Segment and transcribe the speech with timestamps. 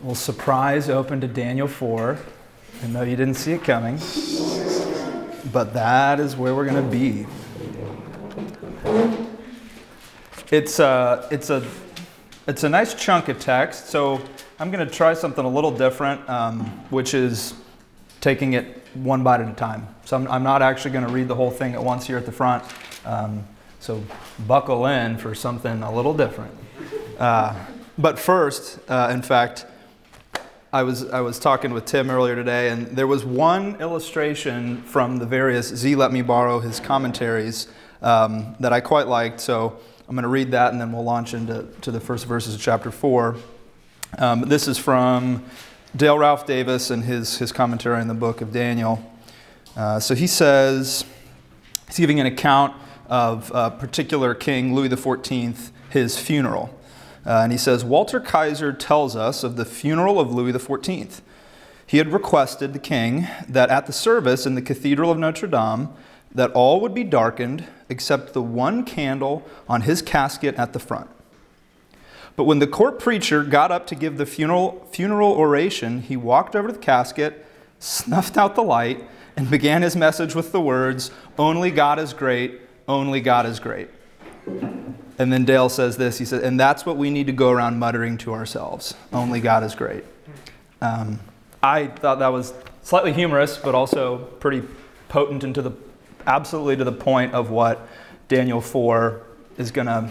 [0.00, 2.18] little surprise open to Daniel 4.
[2.82, 3.98] I know you didn't see it coming,
[5.52, 7.26] but that is where we're going to be.
[10.50, 11.66] It's a, uh, it's, a,
[12.46, 14.20] it's a nice chunk of text, so
[14.58, 17.54] I'm going to try something a little different, um, which is
[18.20, 19.86] taking it one bite at a time.
[20.04, 22.26] So I'm, I'm not actually going to read the whole thing at once here at
[22.26, 22.62] the front.
[23.04, 23.46] Um,
[23.80, 24.02] so
[24.46, 26.52] buckle in for something a little different.
[27.18, 27.54] Uh,
[27.98, 29.66] but first, uh, in fact,
[30.74, 35.18] I was, I was talking with Tim earlier today, and there was one illustration from
[35.18, 37.68] the various Z Let Me Borrow His commentaries
[38.02, 39.40] um, that I quite liked.
[39.40, 42.56] So I'm going to read that, and then we'll launch into to the first verses
[42.56, 43.36] of chapter 4.
[44.18, 45.44] Um, this is from
[45.94, 49.00] Dale Ralph Davis and his, his commentary in the book of Daniel.
[49.76, 51.04] Uh, so he says,
[51.86, 52.74] he's giving an account
[53.06, 56.76] of a particular king, Louis XIV, his funeral.
[57.26, 61.20] Uh, and he says Walter Kaiser tells us of the funeral of Louis XIV.
[61.86, 65.88] He had requested the king that at the service in the Cathedral of Notre Dame,
[66.34, 71.08] that all would be darkened except the one candle on his casket at the front.
[72.36, 76.56] But when the court preacher got up to give the funeral, funeral oration, he walked
[76.56, 77.46] over to the casket,
[77.78, 79.04] snuffed out the light,
[79.36, 83.88] and began his message with the words, Only God is great, only God is great.
[85.18, 87.78] And then Dale says this he says, and that's what we need to go around
[87.78, 90.04] muttering to ourselves only God is great.
[90.80, 91.20] Um,
[91.62, 94.62] I thought that was slightly humorous, but also pretty
[95.08, 95.72] potent and to the
[96.26, 97.86] absolutely to the point of what
[98.28, 99.22] Daniel 4
[99.58, 100.10] is going to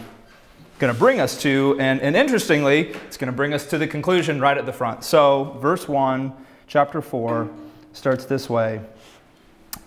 [0.79, 1.77] going to bring us to.
[1.79, 5.03] And, and interestingly, it's going to bring us to the conclusion right at the front.
[5.03, 6.33] So, verse 1,
[6.67, 7.49] chapter 4,
[7.93, 8.81] starts this way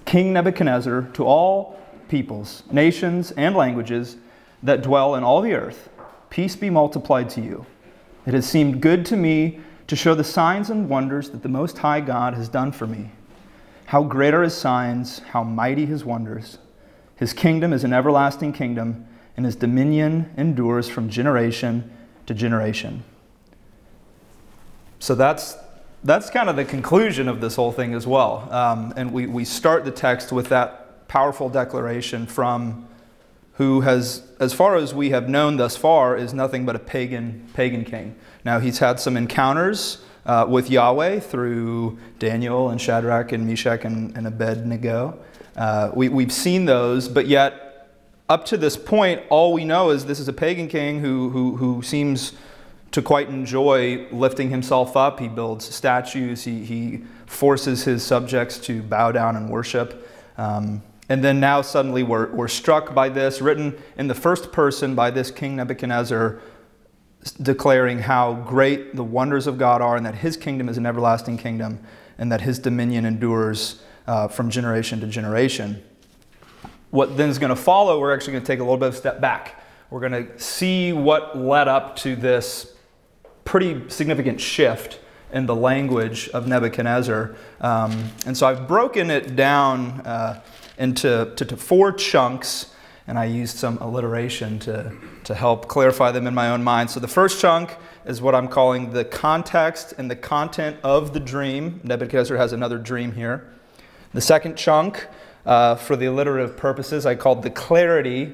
[0.05, 4.17] King Nebuchadnezzar, to all peoples, nations, and languages,
[4.63, 5.89] that dwell in all the earth,
[6.31, 7.67] peace be multiplied to you.
[8.27, 11.79] It has seemed good to me to show the signs and wonders that the Most
[11.79, 13.11] High God has done for me.
[13.87, 16.59] How great are his signs, how mighty his wonders.
[17.17, 19.07] His kingdom is an everlasting kingdom,
[19.37, 21.91] and his dominion endures from generation
[22.27, 23.05] to generation.
[24.99, 25.57] So that's,
[26.03, 28.49] that's kind of the conclusion of this whole thing as well.
[28.51, 32.89] Um, and we, we start the text with that powerful declaration from
[33.57, 37.49] who has, as far as we have known thus far, is nothing but a pagan,
[37.55, 38.15] pagan king.
[38.45, 44.17] Now, he's had some encounters uh, with Yahweh through Daniel and Shadrach and Meshach and,
[44.17, 45.19] and Abednego.
[45.57, 47.89] Uh, we, we've seen those, but yet,
[48.29, 51.57] up to this point, all we know is this is a pagan king who, who,
[51.57, 52.33] who seems
[52.91, 55.19] to quite enjoy lifting himself up.
[55.21, 60.09] He builds statues, he, he forces his subjects to bow down and worship.
[60.37, 64.95] Um, and then now suddenly we're, we're struck by this, written in the first person
[64.95, 66.41] by this King Nebuchadnezzar,
[67.41, 71.39] declaring how great the wonders of God are and that his kingdom is an everlasting
[71.39, 71.81] kingdom
[72.19, 75.83] and that his dominion endures uh, from generation to generation.
[76.91, 78.95] What then is going to follow, we're actually going to take a little bit of
[78.95, 79.63] a step back.
[79.91, 82.75] We're going to see what led up to this
[83.45, 85.01] pretty significant shift
[85.33, 87.35] in the language of Nebuchadnezzar.
[87.61, 90.01] Um, and so I've broken it down.
[90.01, 90.43] Uh,
[90.79, 92.73] into to, to four chunks,
[93.07, 94.93] and I used some alliteration to,
[95.25, 96.91] to help clarify them in my own mind.
[96.91, 101.21] So the first chunk is what I'm calling the context and the content of the
[101.21, 101.81] dream.
[101.85, 103.53] Nebuchadnezzar has another dream here.
[104.13, 105.07] The second chunk,
[105.45, 108.33] uh, for the alliterative purposes, I called the clarity,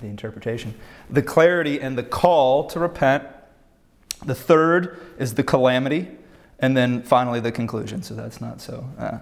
[0.00, 0.74] the interpretation,
[1.10, 3.24] the clarity and the call to repent.
[4.24, 6.08] The third is the calamity,
[6.58, 8.02] and then finally the conclusion.
[8.02, 9.18] So that's not so uh,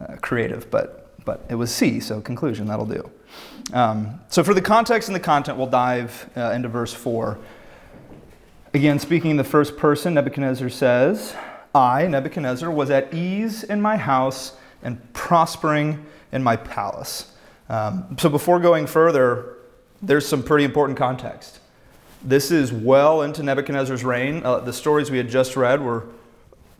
[0.00, 3.10] uh, creative, but but it was C, so conclusion, that'll do.
[3.72, 7.38] Um, so for the context and the content, we'll dive uh, into verse 4.
[8.74, 11.34] Again, speaking in the first person, Nebuchadnezzar says,
[11.74, 17.32] I, Nebuchadnezzar, was at ease in my house and prospering in my palace.
[17.68, 19.56] Um, so before going further,
[20.02, 21.60] there's some pretty important context.
[22.22, 24.42] This is well into Nebuchadnezzar's reign.
[24.44, 26.06] Uh, the stories we had just read were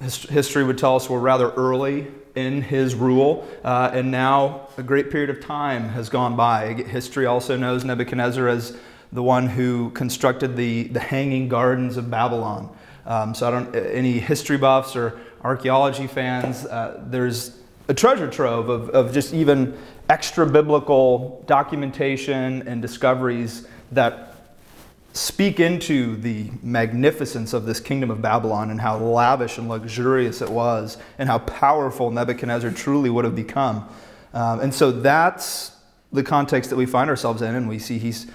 [0.01, 5.11] history would tell us were rather early in his rule, uh, and now a great
[5.11, 6.75] period of time has gone by.
[6.75, 8.77] History also knows Nebuchadnezzar as
[9.13, 12.77] the one who constructed the, the hanging gardens of Babylon.
[13.07, 16.65] Um, so I don't any history buffs or archaeology fans.
[16.65, 19.77] Uh, there's a treasure trove of, of just even
[20.09, 24.34] extra biblical documentation and discoveries that
[25.15, 30.51] speak into the magnificence of this kingdom of Babylon and how lavish and luxurious it
[30.51, 33.89] was, and how powerful Nebuchadnezzar truly would have become.
[34.35, 35.77] Um, and so that's
[36.13, 38.27] the context that we find ourselves in, and we see he's,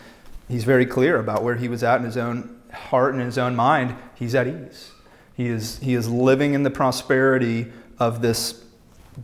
[0.47, 3.37] he's very clear about where he was at in his own heart and in his
[3.37, 3.95] own mind.
[4.15, 4.91] He's at ease.
[5.35, 8.63] He is, he is living in the prosperity of this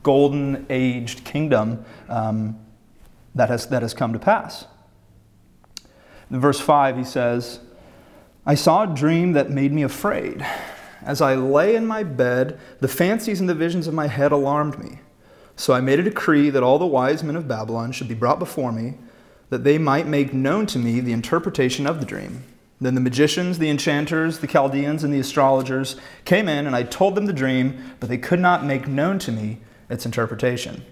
[0.04, 2.60] golden aged kingdom um,
[3.34, 4.66] that, has, that has come to pass.
[6.32, 7.60] In verse 5, he says,
[8.46, 10.46] I saw a dream that made me afraid.
[11.02, 14.80] As I lay in my bed, the fancies and the visions of my head alarmed
[14.80, 15.00] me.
[15.56, 18.40] So I made a decree that all the wise men of Babylon should be brought
[18.40, 18.96] before me,
[19.50, 22.44] that they might make known to me the interpretation of the dream.
[22.82, 25.96] Then the magicians, the enchanters, the Chaldeans, and the astrologers
[26.26, 29.32] came in, and I told them the dream, but they could not make known to
[29.32, 30.84] me its interpretation.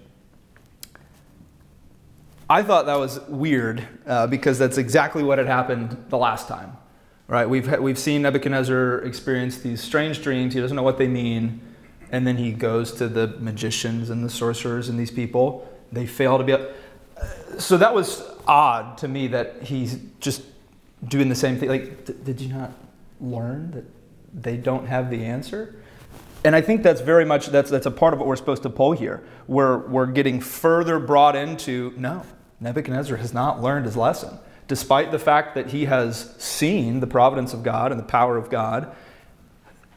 [2.54, 6.76] I thought that was weird uh, because that's exactly what had happened the last time.
[7.26, 7.48] Right?
[7.48, 10.54] We've, we've seen Nebuchadnezzar experience these strange dreams.
[10.54, 11.60] He doesn't know what they mean.
[12.12, 15.68] And then he goes to the magicians and the sorcerers and these people.
[15.90, 16.52] They fail to be.
[16.52, 16.70] Able-
[17.58, 20.42] So that was odd to me that he's just
[21.08, 21.68] doing the same thing.
[21.68, 22.70] Like, did you not
[23.20, 23.84] learn that
[24.32, 25.74] they don't have the answer?
[26.44, 28.70] And I think that's very much that's that's a part of what we're supposed to
[28.70, 29.24] pull here.
[29.48, 32.22] We're we're getting further brought into no,
[32.60, 34.38] Nebuchadnezzar has not learned his lesson.
[34.66, 38.48] Despite the fact that he has seen the providence of God and the power of
[38.48, 38.94] God,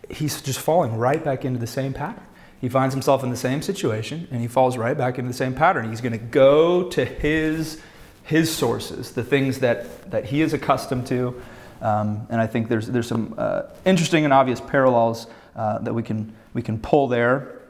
[0.09, 2.23] he's just falling right back into the same pattern.
[2.59, 5.53] He finds himself in the same situation and he falls right back into the same
[5.53, 5.89] pattern.
[5.89, 7.81] He's going to go to his
[8.27, 11.41] his sources, the things that, that he is accustomed to.
[11.81, 16.03] Um, and I think there's, there's some uh, interesting and obvious parallels uh, that we
[16.03, 17.61] can, we can pull there.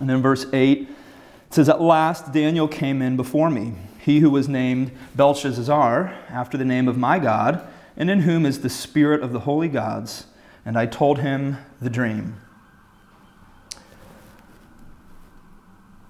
[0.00, 0.88] And then verse 8 it
[1.50, 6.64] says, At last Daniel came in before me, he who was named Belteshazzar, after the
[6.64, 7.66] name of my God,
[7.96, 10.26] and in whom is the spirit of the holy gods.
[10.64, 12.36] And I told him the dream.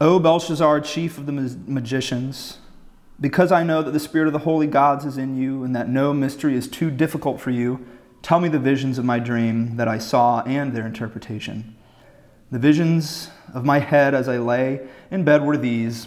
[0.00, 2.58] O Belteshazzar, chief of the magicians,
[3.20, 5.90] because I know that the Spirit of the holy gods is in you, and that
[5.90, 7.84] no mystery is too difficult for you,
[8.22, 11.76] tell me the visions of my dream that I saw and their interpretation.
[12.50, 16.06] The visions of my head as I lay in bed were these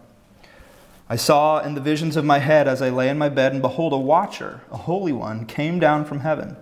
[1.11, 3.61] I saw in the visions of my head as I lay in my bed, and
[3.61, 6.55] behold, a watcher, a holy one, came down from heaven.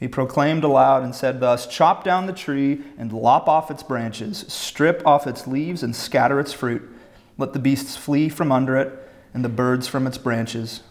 [0.00, 4.46] He proclaimed aloud and said thus Chop down the tree and lop off its branches,
[4.48, 6.88] strip off its leaves and scatter its fruit.
[7.36, 10.82] Let the beasts flee from under it, and the birds from its branches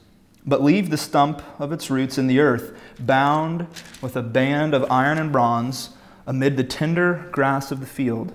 [0.46, 3.66] but leave the stump of its roots in the earth, bound
[4.00, 5.90] with a band of iron and bronze
[6.28, 8.32] amid the tender grass of the field.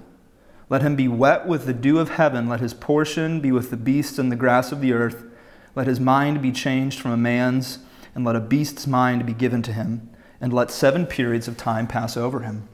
[0.71, 2.49] Let him be wet with the dew of heaven.
[2.49, 5.25] Let his portion be with the beasts and the grass of the earth.
[5.75, 7.81] Let his mind be changed from a man's,
[8.15, 10.09] and let a beast's mind be given to him.
[10.41, 12.69] And let seven periods of time pass over him.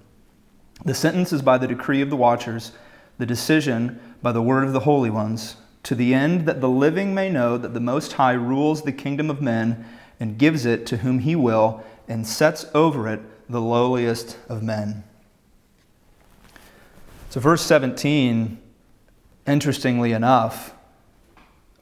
[0.84, 2.70] The sentence is by the decree of the watchers,
[3.18, 5.56] the decision by the word of the holy ones
[5.86, 9.30] to the end that the living may know that the Most High rules the kingdom
[9.30, 9.86] of men
[10.18, 15.04] and gives it to whom he will and sets over it the lowliest of men.
[17.28, 18.58] So, verse 17,
[19.46, 20.74] interestingly enough,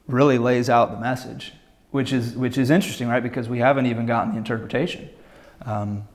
[0.07, 1.53] really lays out the message,
[1.91, 3.23] which is, which is interesting, right?
[3.23, 5.09] Because we haven't even gotten the interpretation.
[5.65, 6.07] Um,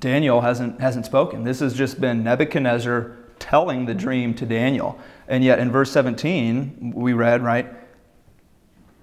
[0.00, 1.44] Daniel hasn't, hasn't spoken.
[1.44, 4.98] This has just been Nebuchadnezzar telling the dream to Daniel.
[5.26, 7.66] And yet in verse 17, we read, right,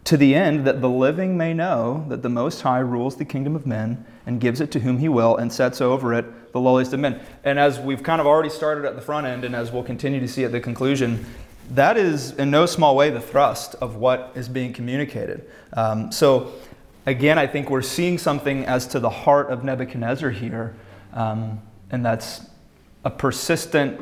[0.06, 3.56] to the end that the living may know that the Most High rules the kingdom
[3.56, 6.94] of men and gives it to whom he will and sets over it the lowliest
[6.94, 7.20] of men.
[7.44, 10.20] And as we've kind of already started at the front end and as we'll continue
[10.20, 11.26] to see at the conclusion,
[11.72, 15.50] that is in no small way the thrust of what is being communicated.
[15.74, 16.54] Um, so,
[17.08, 20.76] again, I think we're seeing something as to the heart of Nebuchadnezzar here,
[21.14, 22.48] um, and that's
[23.04, 24.00] a persistent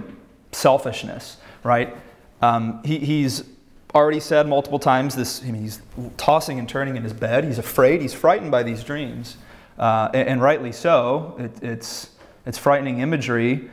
[0.52, 1.96] selfishness, right?
[2.42, 3.46] Um, he, he's
[3.94, 5.82] already said multiple times this, I mean, he's
[6.18, 7.44] tossing and turning in his bed.
[7.44, 9.38] He's afraid, he's frightened by these dreams,
[9.78, 11.36] uh, and, and, rightly so.
[11.40, 12.12] It, it's,
[12.46, 13.70] it's frightening imagery.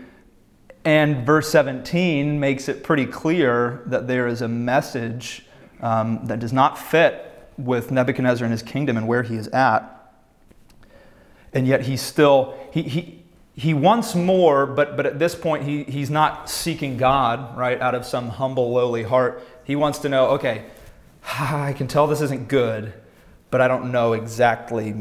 [0.85, 5.47] And verse 17 makes it pretty clear that there is a message
[5.81, 7.27] um, that does not fit
[7.59, 9.97] with Nebuchadnezzar and his kingdom and where he is at.
[11.53, 13.20] And yet he's still, he, he,
[13.61, 17.95] he wants more, but, but at this point, he, he's not seeking God, right, out
[17.95, 19.47] of some humble, lowly heart.
[19.65, 20.65] He wants to know, okay,
[21.39, 22.95] I can tell this isn't good,
[23.51, 24.95] but I don't know exactly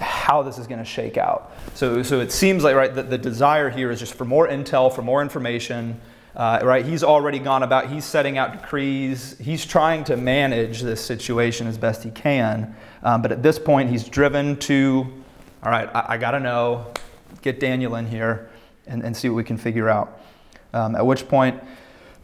[0.00, 1.52] how this is going to shake out.
[1.74, 4.90] So, so it seems like, right, that the desire here is just for more intel,
[4.90, 6.00] for more information,
[6.34, 6.86] Uh, right?
[6.86, 11.76] He's already gone about, he's setting out decrees, he's trying to manage this situation as
[11.76, 12.74] best he can.
[13.02, 15.04] Um, but at this point, he's driven to,
[15.64, 16.86] all right, I, I got to know,
[17.42, 18.50] get Daniel in here
[18.86, 20.20] and, and see what we can figure out.
[20.72, 21.62] Um, at which point,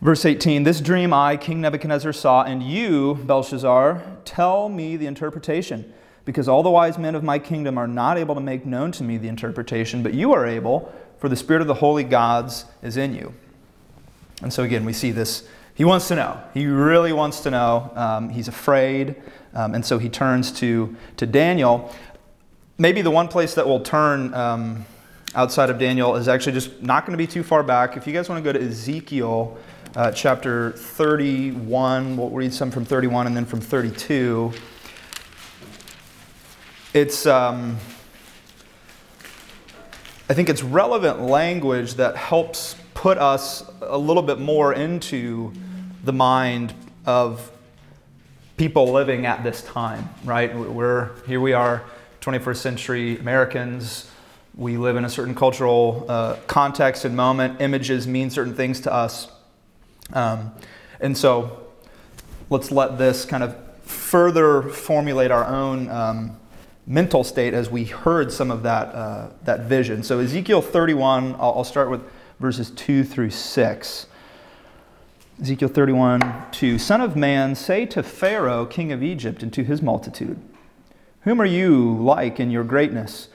[0.00, 5.92] verse 18 This dream I, King Nebuchadnezzar, saw, and you, Belteshazzar, tell me the interpretation
[6.24, 9.04] because all the wise men of my kingdom are not able to make known to
[9.04, 12.96] me the interpretation, but you are able, for the spirit of the holy gods is
[12.96, 13.32] in you.
[14.42, 15.48] And so again, we see this.
[15.74, 16.42] He wants to know.
[16.52, 17.90] He really wants to know.
[17.94, 19.14] Um, he's afraid.
[19.54, 21.94] Um, and so he turns to, to Daniel.
[22.76, 24.84] Maybe the one place that will turn um,
[25.36, 27.96] outside of Daniel is actually just not going to be too far back.
[27.96, 29.56] If you guys want to go to Ezekiel
[29.94, 34.52] uh, chapter 31, we'll read some from 31 and then from 32.
[36.92, 37.26] It's.
[37.26, 37.76] Um,
[40.28, 45.52] I think it's relevant language that helps put us a little bit more into
[46.02, 46.74] the mind
[47.04, 47.52] of
[48.56, 50.52] people living at this time, right?
[50.52, 51.84] We're here we are,
[52.22, 54.10] 21st century Americans.
[54.56, 57.60] We live in a certain cultural uh, context and moment.
[57.60, 59.28] Images mean certain things to us.
[60.14, 60.50] Um,
[60.98, 61.66] and so
[62.48, 66.38] let's let this kind of further formulate our own um,
[66.86, 70.02] mental state as we heard some of that, uh, that vision.
[70.02, 72.00] So, Ezekiel 31, I'll, I'll start with
[72.40, 74.06] verses 2 through 6.
[75.38, 76.78] Ezekiel 31, 2.
[76.78, 80.40] Son of man, say to Pharaoh, king of Egypt, and to his multitude,
[81.22, 83.28] Whom are you like in your greatness?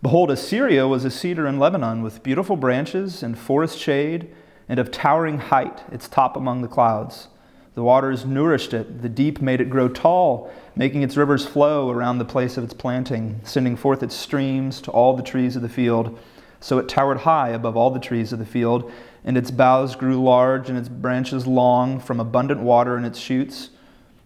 [0.00, 4.32] Behold, Assyria was a cedar in Lebanon with beautiful branches and forest shade
[4.68, 7.26] and of towering height, its top among the clouds.
[7.74, 12.18] The waters nourished it, the deep made it grow tall, making its rivers flow around
[12.18, 15.68] the place of its planting, sending forth its streams to all the trees of the
[15.68, 16.16] field.
[16.60, 18.92] So it towered high above all the trees of the field,
[19.24, 23.70] and its boughs grew large, and its branches long, from abundant water in its shoots.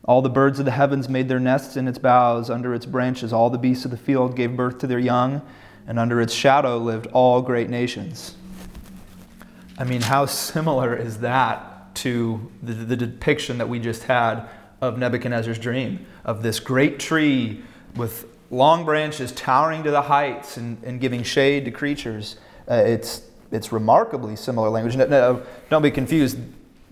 [0.04, 3.32] All the birds of the heavens made their nests in its boughs, under its branches.
[3.32, 5.42] All the beasts of the field gave birth to their young,
[5.86, 8.36] and under its shadow lived all great nations.
[9.78, 14.48] I mean, how similar is that to the, the depiction that we just had
[14.80, 17.62] of Nebuchadnezzar's dream of this great tree
[17.96, 22.36] with long branches towering to the heights and, and giving shade to creatures.
[22.68, 24.96] Uh, it's, it's remarkably similar language.
[24.96, 26.38] No, no, don't be confused.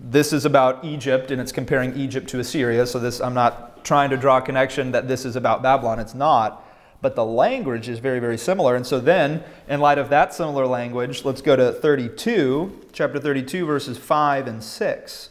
[0.03, 2.87] This is about Egypt and it's comparing Egypt to Assyria.
[2.87, 5.99] So this, I'm not trying to draw a connection that this is about Babylon.
[5.99, 6.67] It's not.
[7.01, 8.75] But the language is very, very similar.
[8.75, 13.65] And so then, in light of that similar language, let's go to 32, chapter 32,
[13.65, 15.29] verses 5 and 6.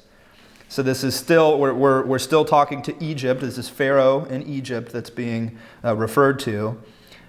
[0.68, 3.40] So this is still, we're, we're, we're still talking to Egypt.
[3.40, 6.80] This is Pharaoh in Egypt that's being uh, referred to.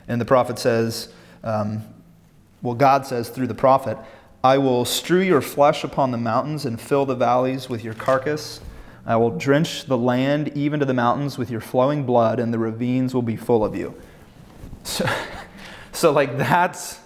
[0.07, 1.09] And the prophet says,
[1.43, 1.83] um,
[2.61, 3.97] well, God says through the prophet,
[4.43, 8.59] I will strew your flesh upon the mountains and fill the valleys with your carcass.
[9.05, 12.59] I will drench the land even to the mountains with your flowing blood, and the
[12.59, 13.93] ravines will be full of you.
[14.83, 15.07] So,
[15.91, 16.99] so like that's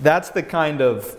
[0.00, 1.16] that's the kind of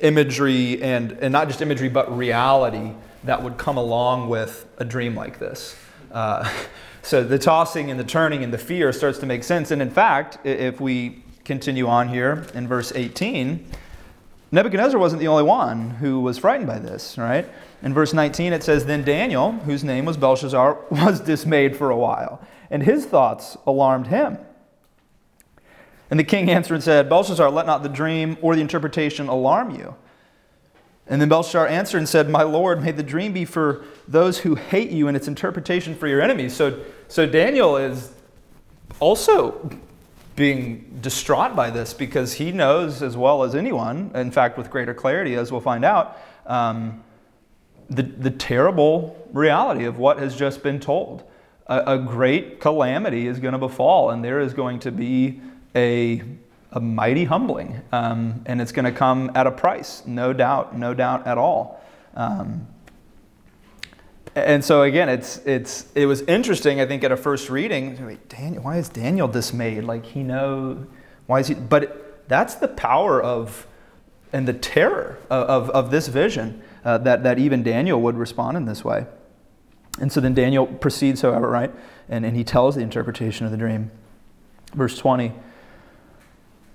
[0.00, 2.92] imagery and, and not just imagery, but reality
[3.24, 5.76] that would come along with a dream like this.
[6.10, 6.50] Uh,
[7.02, 9.70] so the tossing and the turning and the fear starts to make sense.
[9.70, 13.64] And in fact, if we continue on here in verse 18,
[14.54, 17.48] Nebuchadnezzar wasn't the only one who was frightened by this, right?
[17.82, 21.96] In verse 19, it says, Then Daniel, whose name was Belteshazzar, was dismayed for a
[21.96, 24.36] while, and his thoughts alarmed him.
[26.10, 29.70] And the king answered and said, Belteshazzar, let not the dream or the interpretation alarm
[29.70, 29.94] you.
[31.06, 34.54] And then Belteshazzar answered and said, My Lord, may the dream be for those who
[34.54, 36.54] hate you and its interpretation for your enemies.
[36.54, 38.12] So, so Daniel is
[39.00, 39.70] also
[40.34, 44.94] being distraught by this because he knows as well as anyone, in fact, with greater
[44.94, 47.02] clarity, as we'll find out, um,
[47.90, 51.24] the, the terrible reality of what has just been told.
[51.66, 55.40] A, a great calamity is going to befall, and there is going to be
[55.74, 56.22] a,
[56.72, 60.94] a mighty humbling, um, and it's going to come at a price, no doubt, no
[60.94, 61.82] doubt at all.
[62.14, 62.66] Um,
[64.34, 66.80] and so again, it's it's it was interesting.
[66.80, 69.84] I think at a first reading, Daniel, why is Daniel dismayed?
[69.84, 70.86] Like he know
[71.26, 71.54] why is he?
[71.54, 73.66] But that's the power of
[74.32, 78.56] and the terror of, of, of this vision uh, that that even Daniel would respond
[78.56, 79.06] in this way.
[80.00, 81.70] And so then Daniel proceeds, however, right,
[82.08, 83.90] and and he tells the interpretation of the dream.
[84.74, 85.32] Verse twenty.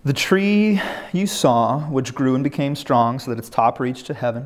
[0.06, 0.80] The tree
[1.12, 4.46] you saw, which grew and became strong so that its top reached to heaven,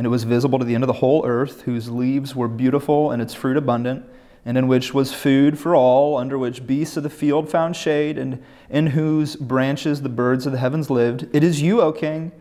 [0.00, 3.10] and it was visible to the end of the whole earth, whose leaves were beautiful
[3.10, 4.02] and its fruit abundant,
[4.46, 8.16] and in which was food for all, under which beasts of the field found shade,
[8.16, 11.28] and in whose branches the birds of the heavens lived.
[11.34, 12.32] It is you, O king.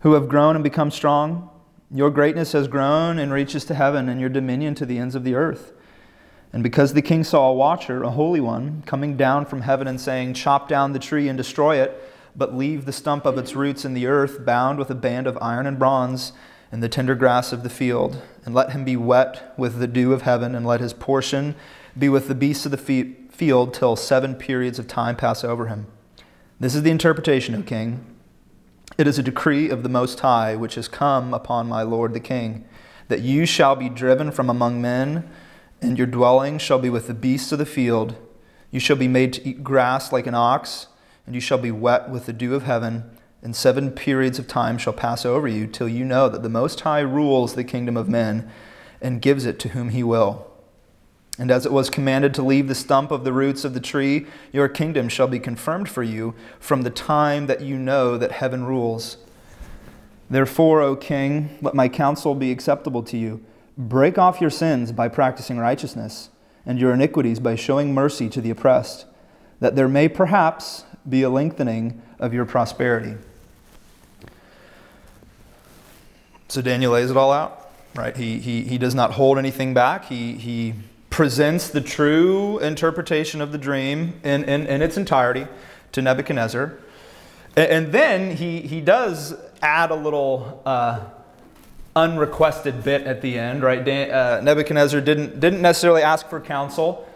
[0.00, 1.48] who have grown and become strong.
[1.88, 5.22] Your greatness has grown and reaches to heaven, and your dominion to the ends of
[5.22, 5.70] the earth.
[6.52, 10.00] And because the king saw a watcher, a holy one, coming down from heaven and
[10.00, 11.96] saying, Chop down the tree and destroy it,
[12.34, 15.38] but leave the stump of its roots in the earth, bound with a band of
[15.40, 16.32] iron and bronze,
[16.70, 20.12] in the tender grass of the field, and let him be wet with the dew
[20.12, 21.54] of heaven, and let his portion
[21.98, 25.86] be with the beasts of the field till seven periods of time pass over him.
[26.60, 28.04] This is the interpretation, O king.
[28.96, 32.20] It is a decree of the Most High, which has come upon my Lord the
[32.20, 32.64] King,
[33.08, 35.28] that you shall be driven from among men,
[35.80, 38.16] and your dwelling shall be with the beasts of the field.
[38.70, 40.88] You shall be made to eat grass like an ox,
[41.24, 43.08] and you shall be wet with the dew of heaven,
[43.42, 46.80] and seven periods of time shall pass over you, till you know that the Most
[46.80, 48.50] High rules the kingdom of men,
[49.00, 50.46] and gives it to whom he will.
[51.38, 54.26] And as it was commanded to leave the stump of the roots of the tree,
[54.52, 58.64] your kingdom shall be confirmed for you from the time that you know that heaven
[58.64, 59.18] rules.
[60.28, 63.44] Therefore, O king, let my counsel be acceptable to you.
[63.78, 66.30] Break off your sins by practicing righteousness,
[66.66, 69.06] and your iniquities by showing mercy to the oppressed,
[69.60, 73.14] that there may perhaps be a lengthening of your prosperity.
[76.48, 78.16] So Daniel lays it all out, right?
[78.16, 80.06] He, he, he does not hold anything back.
[80.06, 80.74] He, he
[81.10, 85.46] presents the true interpretation of the dream in, in, in its entirety
[85.92, 86.78] to Nebuchadnezzar.
[87.54, 91.00] And, and, then he, he does add a little uh,
[91.94, 93.84] unrequested bit at the end, right?
[93.84, 97.06] Dan, uh, Nebuchadnezzar didn't, didn't necessarily ask for counsel,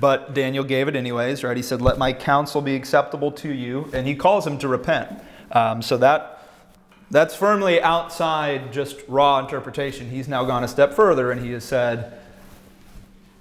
[0.00, 1.56] but Daniel gave it anyways, right?
[1.56, 3.90] He said, Let my counsel be acceptable to you.
[3.92, 5.10] And he calls him to repent.
[5.50, 6.41] Um, so that,
[7.12, 10.08] that's firmly outside just raw interpretation.
[10.08, 12.18] He's now gone a step further and he has said,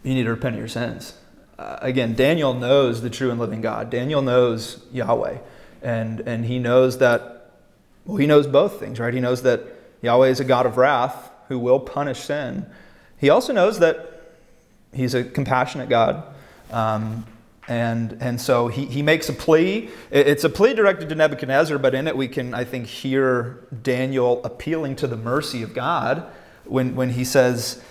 [0.04, 1.14] you need to repent of your sins.
[1.58, 3.90] Uh, again, Daniel knows the true and living God.
[3.90, 5.38] Daniel knows Yahweh.
[5.82, 7.54] And, and he knows that,
[8.06, 9.14] well, he knows both things, right?
[9.14, 9.62] He knows that
[10.02, 12.66] Yahweh is a God of wrath who will punish sin.
[13.18, 14.22] He also knows that
[14.94, 16.24] he's a compassionate God.
[16.72, 17.26] Um,
[17.72, 19.90] and, and so he, he makes a plea.
[20.12, 24.44] It's a plea directed to Nebuchadnezzar, but in it we can, I think, hear Daniel
[24.44, 26.30] appealing to the mercy of God
[26.66, 27.82] when, when he says,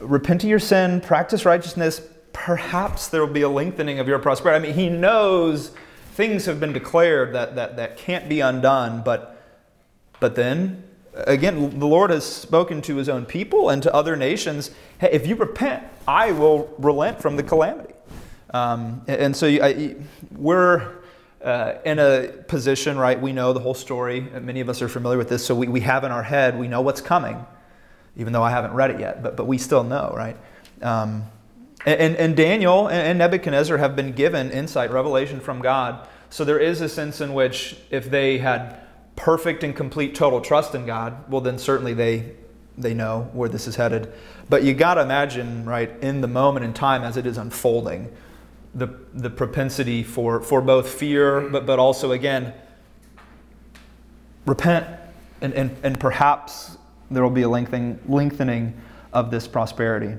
[0.00, 4.66] repent of your sin, practice righteousness, perhaps there will be a lengthening of your prosperity.
[4.66, 5.70] I mean, he knows
[6.14, 9.40] things have been declared that, that, that can't be undone, but,
[10.18, 10.82] but then,
[11.14, 15.24] again, the Lord has spoken to his own people and to other nations hey, if
[15.24, 17.94] you repent, I will relent from the calamity.
[18.52, 19.96] Um, and so I,
[20.32, 20.96] we're
[21.42, 23.20] uh, in a position, right?
[23.20, 24.20] We know the whole story.
[24.20, 26.68] Many of us are familiar with this, so we, we have in our head, we
[26.68, 27.44] know what's coming
[28.16, 30.36] even though I haven't read it yet, but, but we still know, right?
[30.82, 31.24] Um,
[31.86, 36.06] and, and Daniel and Nebuchadnezzar have been given insight, revelation from God.
[36.28, 38.78] So there is a sense in which if they had
[39.16, 42.32] perfect and complete total trust in God, well, then certainly they,
[42.76, 44.12] they know where this is headed.
[44.48, 48.14] But you got to imagine, right, in the moment in time as it is unfolding,
[48.74, 52.54] the, the propensity for, for both fear, but, but also, again,
[54.46, 54.86] repent
[55.40, 56.76] and, and, and perhaps
[57.10, 58.80] there will be a lengthening, lengthening
[59.12, 60.16] of this prosperity.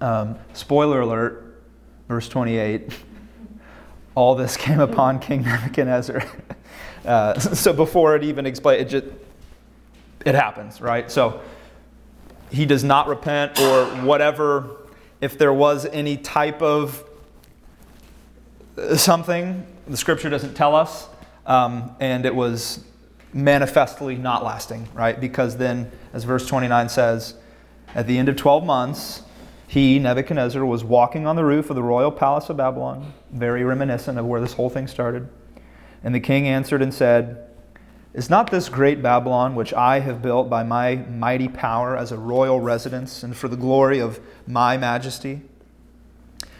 [0.00, 1.62] Um, spoiler alert,
[2.08, 2.90] verse 28
[4.14, 6.22] all this came upon King Nebuchadnezzar.
[7.02, 9.06] Uh, so before it even explains, it just
[10.26, 11.10] it happens, right?
[11.10, 11.40] So
[12.50, 14.76] he does not repent or whatever.
[15.22, 17.02] If there was any type of
[18.96, 21.08] something, the scripture doesn't tell us,
[21.46, 22.84] um, and it was
[23.32, 25.20] manifestly not lasting, right?
[25.20, 27.34] Because then, as verse 29 says,
[27.94, 29.22] at the end of 12 months,
[29.66, 34.18] he, Nebuchadnezzar, was walking on the roof of the royal palace of Babylon, very reminiscent
[34.18, 35.28] of where this whole thing started.
[36.02, 37.48] And the king answered and said,
[38.12, 42.18] Is not this great Babylon, which I have built by my mighty power as a
[42.18, 45.42] royal residence and for the glory of my majesty?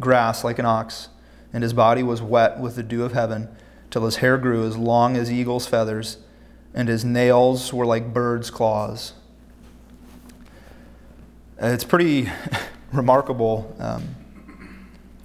[0.00, 1.08] grass like an ox,
[1.52, 3.48] and his body was wet with the dew of heaven
[3.90, 6.18] till his hair grew as long as eagle's feathers,
[6.74, 9.14] and his nails were like birds' claws.
[11.58, 12.30] It's pretty
[12.92, 14.14] remarkable, um,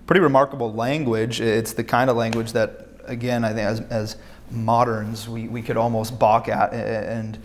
[0.08, 1.42] pretty remarkable language.
[1.42, 4.16] It's the kind of language that, again, I think as, as
[4.50, 7.38] moderns we, we could almost balk at and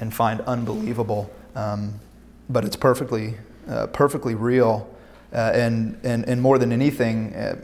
[0.00, 1.30] and find unbelievable.
[1.54, 2.00] Um,
[2.48, 3.34] but it's perfectly,
[3.68, 4.88] uh, perfectly real.
[5.36, 7.56] Uh, and, and, and more than anything, uh,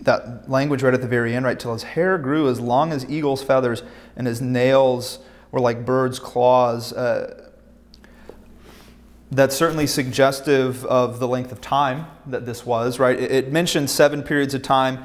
[0.00, 3.04] that language right at the very end, right, till his hair grew as long as
[3.10, 3.82] eagle's feathers
[4.16, 5.18] and his nails
[5.50, 6.94] were like birds' claws.
[6.94, 7.50] Uh,
[9.30, 13.18] that's certainly suggestive of the length of time that this was, right?
[13.20, 15.04] It, it mentions seven periods of time.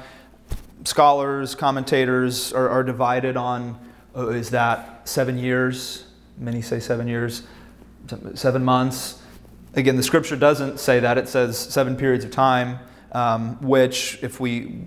[0.84, 3.78] Scholars, commentators are, are divided on
[4.14, 6.06] oh, is that seven years?
[6.38, 7.42] Many say seven years,
[8.34, 9.21] seven months.
[9.74, 11.16] Again, the scripture doesn't say that.
[11.16, 12.78] It says seven periods of time,
[13.12, 14.84] um, which, if we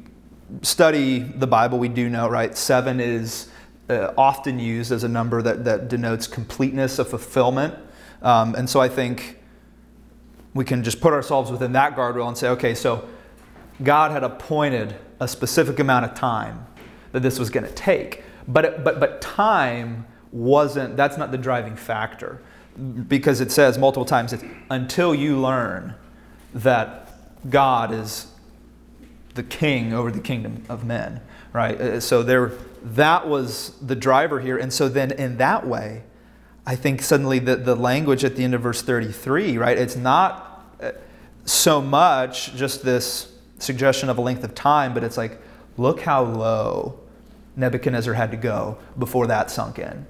[0.61, 2.55] study the Bible, we do know, right?
[2.55, 3.49] Seven is
[3.89, 7.73] uh, often used as a number that, that denotes completeness of fulfillment.
[8.21, 9.39] Um, and so I think
[10.53, 13.07] we can just put ourselves within that guardrail and say, okay, so
[13.83, 16.65] God had appointed a specific amount of time
[17.11, 18.23] that this was going to take.
[18.47, 22.41] But, but, but time wasn't, that's not the driving factor.
[23.07, 25.95] Because it says multiple times, it's until you learn
[26.53, 27.11] that
[27.49, 28.27] God is
[29.35, 31.21] the king over the kingdom of men,
[31.53, 31.79] right?
[31.79, 34.57] Uh, so there, that was the driver here.
[34.57, 36.03] And so then in that way,
[36.65, 39.77] I think suddenly the, the language at the end of verse 33, right?
[39.77, 40.91] It's not uh,
[41.45, 45.39] so much just this suggestion of a length of time, but it's like,
[45.77, 46.99] look how low
[47.55, 50.05] Nebuchadnezzar had to go before that sunk in,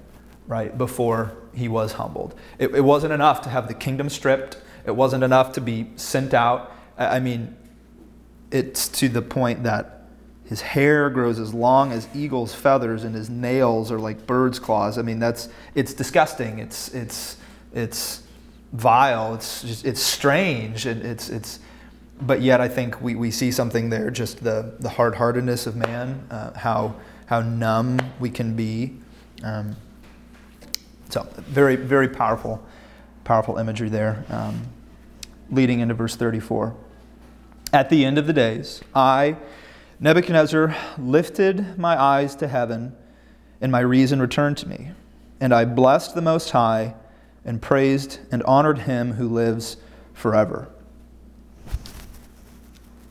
[0.46, 0.76] right?
[0.76, 2.34] Before he was humbled.
[2.58, 6.32] It, it wasn't enough to have the kingdom stripped, it wasn't enough to be sent
[6.32, 6.72] out.
[6.96, 7.56] I mean,
[8.50, 9.96] it's to the point that
[10.46, 14.96] his hair grows as long as eagle's feathers, and his nails are like bird's claws.
[14.96, 16.60] I mean, that's it's disgusting.
[16.60, 17.36] It's it's
[17.74, 18.22] it's
[18.72, 19.34] vile.
[19.34, 20.86] It's just, it's strange.
[20.86, 21.58] And it's it's.
[22.18, 24.10] But yet, I think we, we see something there.
[24.10, 26.26] Just the the hard heartedness of man.
[26.30, 26.94] Uh, how
[27.26, 28.94] how numb we can be.
[29.42, 29.76] Um,
[31.08, 32.64] so very very powerful
[33.26, 34.24] powerful imagery there.
[34.30, 34.68] Um,
[35.50, 36.74] leading into verse 34.
[37.72, 39.36] At the end of the days, I
[39.98, 42.94] Nebuchadnezzar lifted my eyes to heaven,
[43.60, 44.92] and my reason returned to me.
[45.40, 46.94] And I blessed the Most High,
[47.44, 49.76] and praised and honored him who lives
[50.12, 50.68] forever.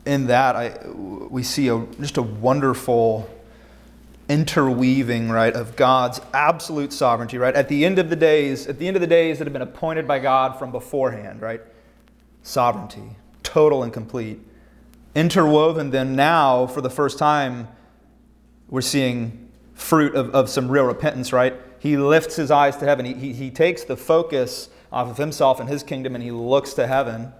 [0.04, 3.28] In that, I, we see a, just a wonderful
[4.28, 7.54] interweaving, right, of God's absolute sovereignty, right?
[7.54, 9.62] At the end of the days, at the end of the days that have been
[9.62, 11.60] appointed by God from beforehand, right?
[12.42, 14.40] Sovereignty, total and complete.
[15.14, 17.68] Interwoven then now for the first time
[18.68, 21.54] we're seeing fruit of, of some real repentance right?
[21.78, 23.06] He lifts his eyes to heaven.
[23.06, 26.74] He, he, he takes the focus off of himself and his kingdom and he looks
[26.74, 27.32] to heaven.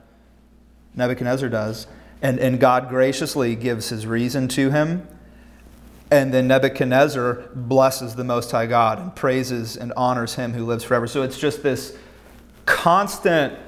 [0.94, 1.86] Nebuchadnezzar does.
[2.22, 5.06] And, and god graciously gives his reason to him
[6.10, 10.84] and then nebuchadnezzar blesses the most high god and praises and honors him who lives
[10.84, 11.06] forever.
[11.06, 11.96] So it's just this
[12.64, 13.58] constant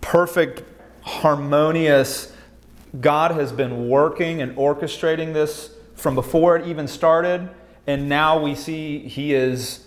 [0.00, 0.62] perfect
[1.02, 2.32] harmonious
[2.98, 7.48] God has been working and orchestrating this from before it even started,
[7.86, 9.86] and now we see He is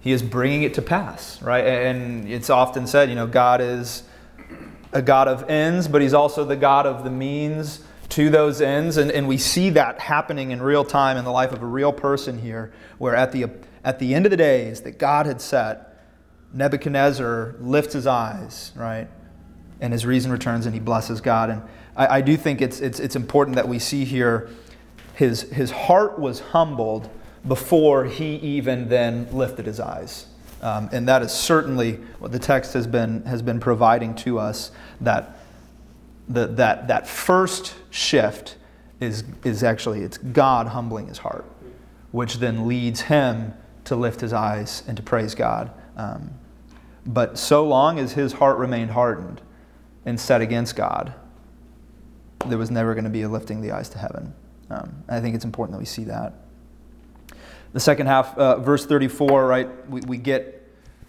[0.00, 1.64] He is bringing it to pass, right?
[1.64, 4.02] And it's often said, you know, God is
[4.92, 8.96] a God of ends, but He's also the God of the means to those ends,
[8.96, 11.92] and, and we see that happening in real time in the life of a real
[11.92, 13.48] person here, where at the
[13.84, 15.90] at the end of the days that God had set,
[16.52, 19.08] Nebuchadnezzar lifts his eyes, right?
[19.80, 21.50] And his reason returns and he blesses God.
[21.50, 21.62] And
[21.96, 24.50] I, I do think it's, it's, it's important that we see here
[25.14, 27.08] his, his heart was humbled
[27.46, 30.26] before he even then lifted his eyes.
[30.60, 34.72] Um, and that is certainly what the text has been, has been providing to us
[35.00, 35.39] that,
[36.30, 38.56] the, that, that first shift
[39.00, 41.44] is, is actually it's God humbling his heart,
[42.12, 43.52] which then leads him
[43.84, 45.72] to lift his eyes and to praise God.
[45.96, 46.30] Um,
[47.04, 49.40] but so long as his heart remained hardened
[50.04, 51.14] and set against God,
[52.46, 54.32] there was never going to be a lifting the eyes to heaven.
[54.70, 56.34] Um, I think it's important that we see that.
[57.72, 60.68] The second half, uh, verse 34, right, we, we, get,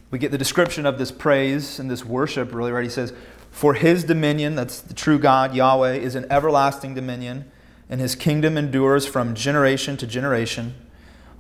[0.10, 2.84] we get the description of this praise and this worship, really, right?
[2.84, 3.14] He says,
[3.52, 7.52] For his dominion, that's the true God, Yahweh, is an everlasting dominion,
[7.90, 10.74] and his kingdom endures from generation to generation.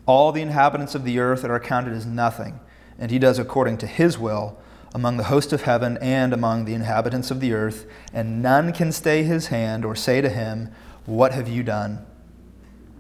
[0.06, 2.60] All the inhabitants of the earth are counted as nothing,
[3.00, 4.58] and he does according to his will
[4.93, 8.91] among the host of heaven and among the inhabitants of the earth, and none can
[8.91, 10.69] stay his hand or say to him,
[11.06, 12.06] What have you done?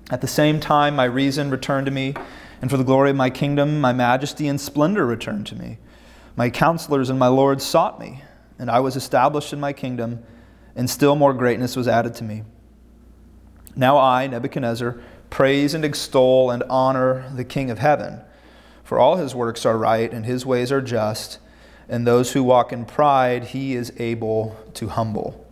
[0.09, 2.13] At the same time, my reason returned to me,
[2.61, 5.77] and for the glory of my kingdom, my majesty and splendor returned to me.
[6.35, 8.23] My counselors and my lords sought me,
[8.59, 10.23] and I was established in my kingdom,
[10.75, 12.43] and still more greatness was added to me.
[13.75, 18.21] Now I, Nebuchadnezzar, praise and extol and honor the King of heaven
[18.91, 21.39] For all his works are right, and his ways are just,
[21.87, 25.47] and those who walk in pride he is able to humble.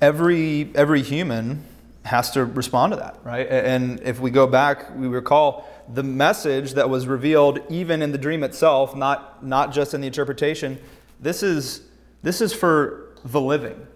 [0.00, 1.64] Every, every human
[2.04, 3.48] has to respond to that, right?
[3.48, 8.18] And if we go back, we recall the message that was revealed even in the
[8.18, 10.78] dream itself, not, not just in the interpretation.
[11.20, 11.82] This is,
[12.22, 13.86] this is for the living,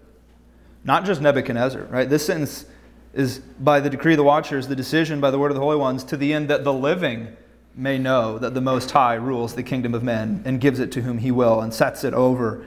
[0.83, 2.09] not just Nebuchadnezzar, right?
[2.09, 2.65] This sentence
[3.13, 5.77] is by the decree of the watchers, the decision by the word of the holy
[5.77, 7.35] ones, to the end that the living
[7.75, 11.01] may know that the Most High rules the kingdom of men and gives it to
[11.01, 12.65] whom he will and sets it over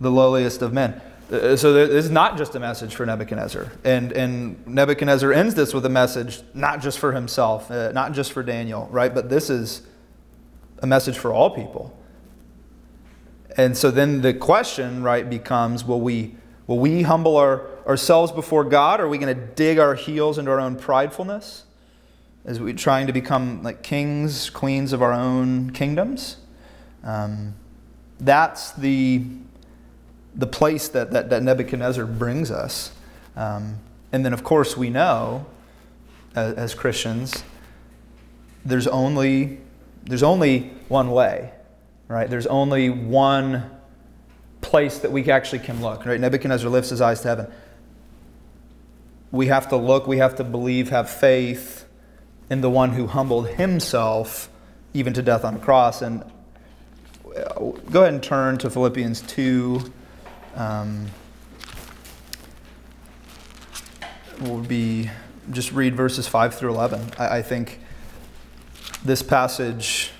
[0.00, 1.00] the lowliest of men.
[1.30, 3.70] Uh, so this is not just a message for Nebuchadnezzar.
[3.84, 8.32] And, and Nebuchadnezzar ends this with a message not just for himself, uh, not just
[8.32, 9.14] for Daniel, right?
[9.14, 9.82] But this is
[10.82, 11.96] a message for all people.
[13.56, 16.34] And so then the question, right, becomes will we,
[16.66, 19.00] will we humble our, ourselves before God?
[19.00, 21.62] Are we going to dig our heels into our own pridefulness?
[22.44, 26.38] As we trying to become like kings, queens of our own kingdoms?
[27.04, 27.54] Um,
[28.18, 29.24] that's the
[30.34, 32.92] the place that, that, that Nebuchadnezzar brings us.
[33.36, 33.78] Um,
[34.12, 35.46] and then, of course, we know
[36.34, 37.42] as, as, Christians,
[38.64, 39.60] there's only,
[40.04, 41.52] there's only one way,
[42.08, 42.28] right?
[42.28, 43.70] There's only one
[44.60, 46.20] place that we actually can look, right?
[46.20, 47.52] Nebuchadnezzar lifts his eyes to heaven.
[49.32, 51.86] We have to look, we have to believe, have faith
[52.50, 54.50] in the one who humbled himself
[54.92, 56.02] even to death on a cross.
[56.02, 56.24] And
[57.36, 57.54] uh,
[57.90, 59.92] go ahead and turn to Philippians 2
[60.54, 61.06] um,
[64.40, 65.10] will be
[65.50, 67.12] just read verses 5 through 11.
[67.18, 67.80] I, I think
[69.04, 70.10] this passage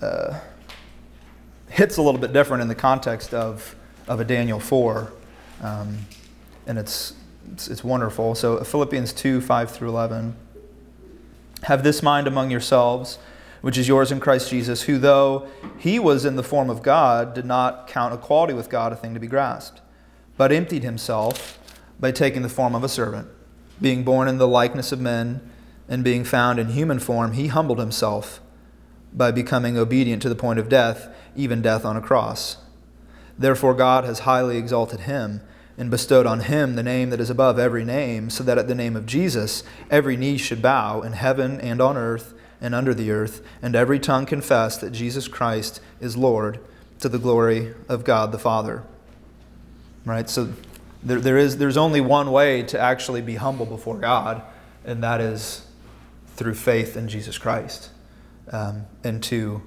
[0.00, 0.40] uh,
[1.68, 3.74] hits a little bit different in the context of,
[4.06, 5.12] of a Daniel 4,
[5.62, 5.98] um,
[6.66, 7.14] and it's,
[7.52, 8.34] it's, it's wonderful.
[8.34, 10.36] So, Philippians 2 5 through 11.
[11.64, 13.18] Have this mind among yourselves
[13.62, 15.48] which is yours in Christ Jesus, who, though
[15.78, 19.14] he was in the form of God, did not count equality with God a thing
[19.14, 19.80] to be grasped,
[20.36, 21.58] but emptied himself
[21.98, 23.28] by taking the form of a servant.
[23.80, 25.40] Being born in the likeness of men,
[25.88, 28.40] and being found in human form, he humbled himself
[29.12, 32.56] by becoming obedient to the point of death, even death on a cross.
[33.38, 35.42] Therefore, God has highly exalted him
[35.76, 38.74] and bestowed on him the name that is above every name, so that at the
[38.74, 43.10] name of Jesus every knee should bow in heaven and on earth and under the
[43.10, 46.60] earth, and every tongue confess that Jesus Christ is Lord
[47.00, 48.84] to the glory of God the Father.
[50.04, 50.30] Right?
[50.30, 50.52] So
[51.02, 54.42] there, there is, there's only one way to actually be humble before God,
[54.84, 55.66] and that is
[56.36, 57.90] through faith in Jesus Christ.
[58.52, 59.62] Um, and to,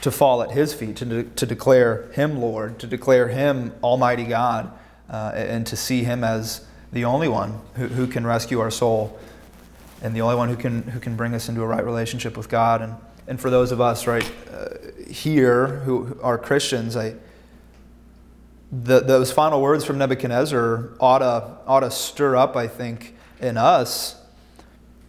[0.00, 4.24] to fall at His feet, to, de- to declare Him Lord, to declare Him Almighty
[4.24, 4.72] God,
[5.10, 9.18] uh, and to see Him as the only one who, who can rescue our soul
[10.02, 12.48] and the only one who can, who can bring us into a right relationship with
[12.48, 12.82] God.
[12.82, 12.94] And,
[13.26, 14.68] and for those of us right uh,
[15.10, 17.14] here who are Christians, I,
[18.70, 23.56] the, those final words from Nebuchadnezzar ought to, ought to stir up, I think, in
[23.56, 24.20] us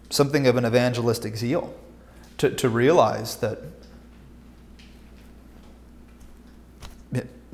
[0.10, 1.73] something of an evangelistic zeal
[2.38, 3.60] to, to realize that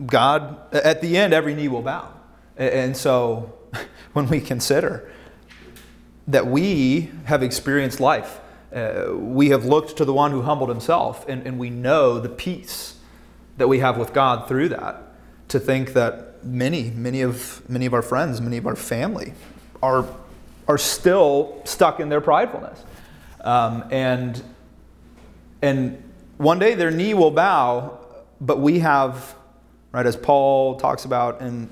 [0.06, 2.12] God, at the end, every knee will bow.
[2.58, 3.54] And so
[4.13, 5.10] when we consider
[6.28, 8.40] that we have experienced life.
[8.74, 12.30] Uh, we have looked to the one who humbled himself, and, and we know the
[12.30, 12.96] peace
[13.58, 15.02] that we have with God through that.
[15.50, 19.34] To think that many, many of, many of our friends, many of our family
[19.82, 20.06] are,
[20.68, 22.80] are still stuck in their pridefulness.
[23.42, 24.42] Um, and,
[25.62, 26.04] and
[26.38, 28.00] one day their knee will bow,
[28.42, 29.36] but we have,
[29.92, 31.70] right, as Paul talks about, in,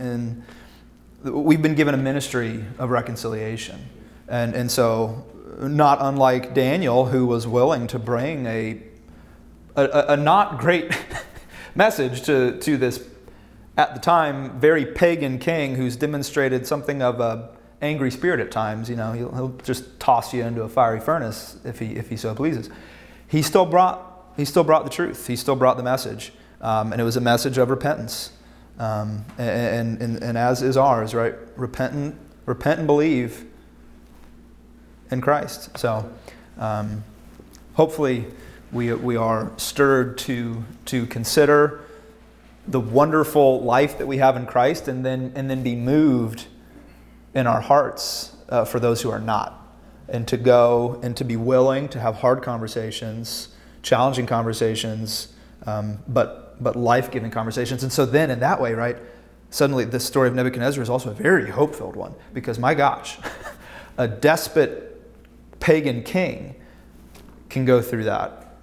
[1.24, 3.90] in, we've been given a ministry of reconciliation.
[4.28, 5.26] And, and so,
[5.60, 8.82] not unlike Daniel, who was willing to bring a,
[9.76, 10.92] a, a not great
[11.76, 13.04] message to, to this,
[13.78, 17.50] at the time, very pagan king who's demonstrated something of a
[17.82, 18.90] angry spirit at times.
[18.90, 22.18] You know, he'll, he'll just toss you into a fiery furnace if he, if he
[22.18, 22.70] so pleases.
[23.28, 25.28] He still brought, he still brought the truth.
[25.28, 26.34] He still brought the message.
[26.62, 28.32] Um, and it was a message of repentance.
[28.80, 31.36] Um, and, and, and as is ours, right?
[31.58, 33.46] Repent, and, repent and believe
[35.14, 35.78] in Christ.
[35.78, 36.12] So
[36.58, 37.04] um,
[37.76, 38.26] hopefully
[38.74, 41.86] we, we are stirred to, to consider
[42.68, 46.48] the wonderful life that we have in Christ and then, and then be moved
[47.34, 49.60] in our hearts uh, for those who are not.
[50.08, 53.50] And to go and to be willing to have hard conversations,
[53.82, 55.34] challenging conversations,
[55.66, 57.84] um, but, but life giving conversations.
[57.84, 58.98] And so then, in that way, right,
[59.50, 63.18] suddenly the story of Nebuchadnezzar is also a very hope filled one because, my gosh,
[63.98, 64.93] a despot
[65.64, 66.54] pagan king
[67.48, 68.58] can go through that.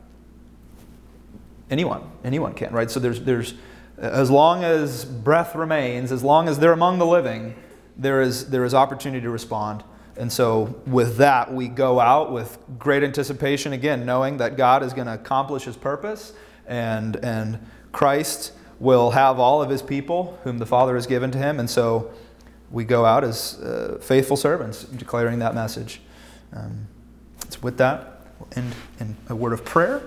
[1.71, 2.91] Anyone, anyone can, right?
[2.91, 3.55] So there's, there's,
[3.97, 7.55] as long as breath remains, as long as they're among the living,
[7.97, 9.83] there is, there is opportunity to respond.
[10.19, 14.93] And so, with that, we go out with great anticipation, again, knowing that God is
[14.93, 16.35] going to accomplish his purpose
[16.67, 21.39] and, and Christ will have all of his people whom the Father has given to
[21.39, 21.59] him.
[21.61, 22.13] And so,
[22.71, 26.03] we go out as uh, faithful servants declaring that message.
[26.53, 26.89] Um,
[27.63, 30.03] with that, we'll end in a word of prayer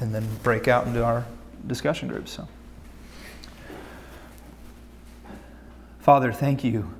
[0.00, 1.24] and then break out into our
[1.66, 2.32] discussion groups.
[2.32, 2.48] So.
[6.00, 6.92] Father, thank you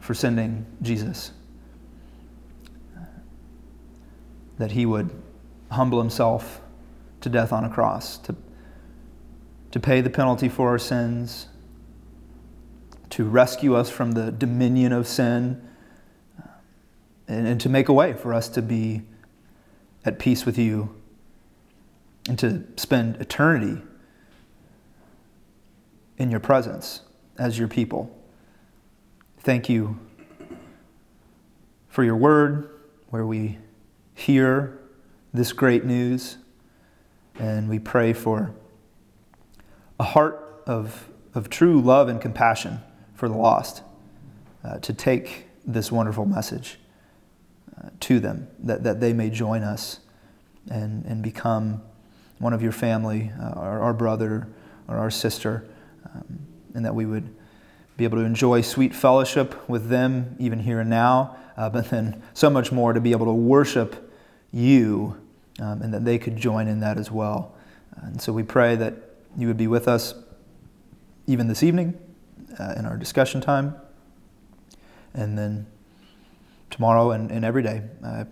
[0.00, 1.30] for sending Jesus.
[4.58, 5.10] That he would
[5.70, 6.60] humble himself
[7.20, 8.34] to death on a cross, to,
[9.70, 11.46] to pay the penalty for our sins,
[13.10, 15.62] to rescue us from the dominion of sin,
[17.30, 19.02] and, and to make a way for us to be
[20.04, 20.94] at peace with you
[22.28, 23.80] and to spend eternity
[26.18, 27.02] in your presence
[27.38, 28.14] as your people.
[29.38, 29.98] Thank you
[31.88, 32.68] for your word,
[33.08, 33.58] where we
[34.14, 34.78] hear
[35.32, 36.36] this great news,
[37.38, 38.52] and we pray for
[39.98, 42.80] a heart of, of true love and compassion
[43.14, 43.82] for the lost
[44.64, 46.79] uh, to take this wonderful message
[48.00, 50.00] to them, that, that they may join us
[50.70, 51.82] and, and become
[52.38, 54.48] one of your family, uh, our, our, brother
[54.88, 55.68] or our sister,
[56.14, 56.40] um,
[56.74, 57.34] and that we would
[57.96, 62.22] be able to enjoy sweet fellowship with them even here and now, uh, but then
[62.32, 64.10] so much more to be able to worship
[64.52, 65.16] you
[65.60, 67.54] um, and that they could join in that as well.
[68.02, 68.94] And so we pray that
[69.36, 70.14] you would be with us
[71.26, 71.98] even this evening
[72.58, 73.74] uh, in our discussion time,
[75.14, 75.66] and then
[76.70, 77.82] tomorrow and, and every day.
[78.04, 78.26] I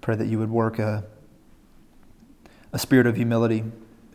[0.00, 1.04] pray that you would work a,
[2.72, 3.64] a spirit of humility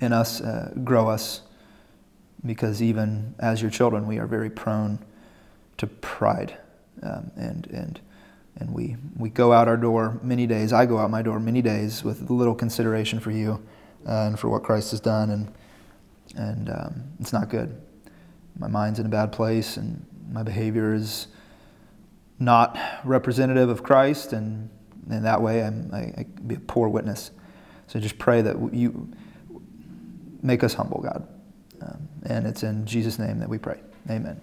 [0.02, 1.42] in us, uh, grow us
[2.46, 5.00] because even as your children, we are very prone
[5.78, 6.58] to pride.
[7.04, 8.00] Um, and, and,
[8.58, 10.74] and we, we go out our door many days.
[10.74, 13.64] I go out my door many days with little consideration for you
[14.08, 15.30] uh, and for what Christ has done.
[15.32, 15.52] And,
[16.36, 17.82] and um, it's not good.
[18.58, 21.28] My mind's in a bad place, and my behavior is
[22.40, 24.34] not representative of Christ.
[24.34, 24.70] And
[25.10, 27.32] in that way, I'm, I, I be a poor witness.
[27.88, 29.12] So just pray that you
[30.42, 31.28] make us humble, God.
[31.82, 33.80] Um, and it's in Jesus' name that we pray.
[34.10, 34.42] Amen.